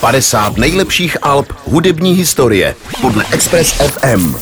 [0.00, 4.34] 50 nejlepších alb hudební historie podle Express FM.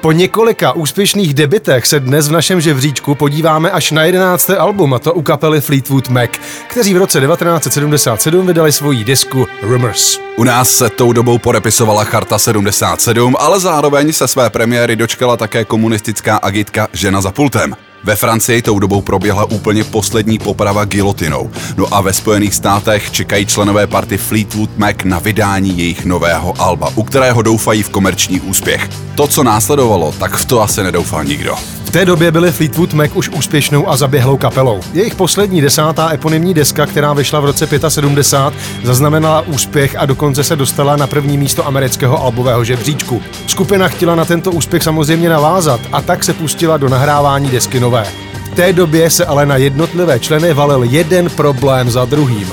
[0.00, 4.50] Po několika úspěšných debitech se dnes v našem žebříčku podíváme až na 11.
[4.50, 6.30] album, a to u kapely Fleetwood Mac,
[6.68, 10.20] kteří v roce 1977 vydali svoji disku Rumors.
[10.36, 15.64] U nás se tou dobou podepisovala Charta 77, ale zároveň se své premiéry dočkala také
[15.64, 17.85] komunistická agitka Žena za pultem.
[18.06, 21.50] Ve Francii tou dobou proběhla úplně poslední poprava gilotinou.
[21.76, 26.90] No a ve Spojených státech čekají členové party Fleetwood Mac na vydání jejich nového alba,
[26.94, 28.88] u kterého doufají v komerční úspěch.
[29.14, 31.56] To, co následovalo, tak v to asi nedoufal nikdo.
[31.96, 34.80] Té době byly Fleetwood Mac už úspěšnou a zaběhlou kapelou.
[34.92, 40.56] Jejich poslední desátá eponymní deska, která vyšla v roce 75, zaznamenala úspěch a dokonce se
[40.56, 43.22] dostala na první místo amerického albového žebříčku.
[43.46, 48.06] Skupina chtěla na tento úspěch samozřejmě navázat a tak se pustila do nahrávání desky nové.
[48.52, 52.48] V té době se ale na jednotlivé členy valil jeden problém za druhým.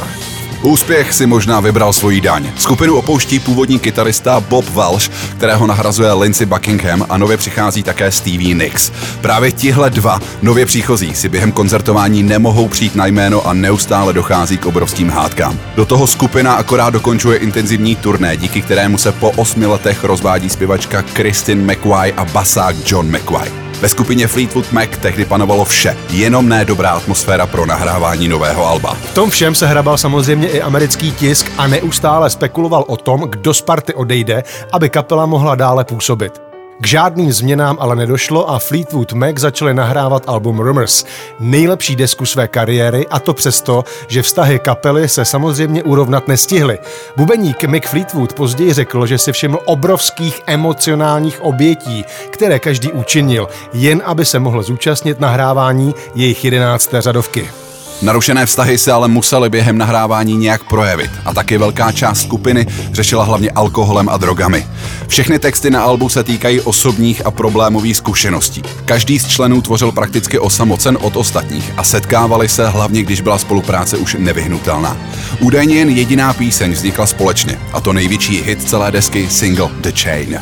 [0.64, 2.52] Úspěch si možná vybral svoji daň.
[2.58, 8.56] Skupinu opouští původní kytarista Bob Welsh, kterého nahrazuje Lindsey Buckingham a nově přichází také Stevie
[8.56, 8.92] Nicks.
[9.22, 14.58] Právě tihle dva nově příchozí si během koncertování nemohou přijít na jméno a neustále dochází
[14.58, 15.60] k obrovským hádkám.
[15.76, 21.02] Do toho skupina akorát dokončuje intenzivní turné, díky kterému se po osmi letech rozvádí zpěvačka
[21.02, 23.52] Kristin McQuay a basák John McQuay.
[23.84, 28.94] Ve skupině Fleetwood Mac tehdy panovalo vše, jenom ne dobrá atmosféra pro nahrávání nového alba.
[28.94, 33.54] V tom všem se hrabal samozřejmě i americký tisk a neustále spekuloval o tom, kdo
[33.54, 36.53] z party odejde, aby kapela mohla dále působit.
[36.84, 41.06] K žádným změnám ale nedošlo a Fleetwood Mac začali nahrávat album Rumors,
[41.40, 46.80] nejlepší desku své kariéry a to přesto, že vztahy kapely se samozřejmě urovnat nestihly.
[47.18, 54.02] Bubeník Mick Fleetwood později řekl, že si všiml obrovských emocionálních obětí, které každý učinil, jen
[54.06, 57.63] aby se mohl zúčastnit nahrávání jejich jedenácté řadovky.
[58.02, 63.24] Narušené vztahy se ale musely během nahrávání nějak projevit a taky velká část skupiny řešila
[63.24, 64.68] hlavně alkoholem a drogami.
[65.08, 68.64] Všechny texty na albu se týkají osobních a problémových zkušeností.
[68.86, 73.98] Každý z členů tvořil prakticky osamocen od ostatních a setkávali se hlavně, když byla spolupráce
[73.98, 74.98] už nevyhnutelná.
[75.40, 80.40] Údajně jen jediná píseň vznikla společně a to největší hit celé desky single The Chain.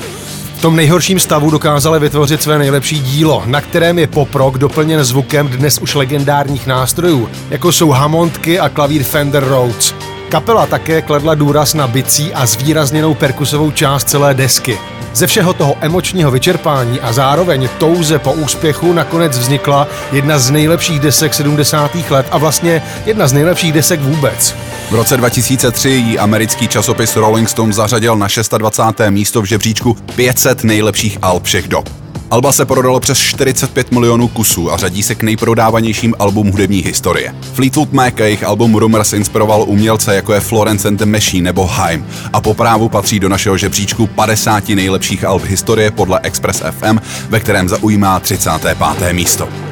[0.62, 5.48] V tom nejhorším stavu dokázali vytvořit své nejlepší dílo, na kterém je poprok doplněn zvukem
[5.48, 9.96] dnes už legendárních nástrojů, jako jsou Hammondky a klavír Fender Rhodes.
[10.30, 14.78] Kapela také kladla důraz na bicí a zvýrazněnou perkusovou část celé desky.
[15.14, 21.00] Ze všeho toho emočního vyčerpání a zároveň touze po úspěchu nakonec vznikla jedna z nejlepších
[21.00, 21.92] desek 70.
[22.10, 24.56] let a vlastně jedna z nejlepších desek vůbec.
[24.90, 28.28] V roce 2003 jí americký časopis Rolling Stone zařadil na
[28.58, 29.10] 26.
[29.10, 32.01] místo v žebříčku 500 nejlepších alb všech dob.
[32.32, 37.36] Alba se prodalo přes 45 milionů kusů a řadí se k nejprodávanějším album hudební historie.
[37.54, 41.66] Fleetwood Mac a jejich album Rumors inspiroval umělce jako je Florence and the Machine nebo
[41.66, 47.00] Haim a po právu patří do našeho žebříčku 50 nejlepších alb historie podle Express FM,
[47.30, 48.78] ve kterém zaujímá 35.
[49.12, 49.71] místo.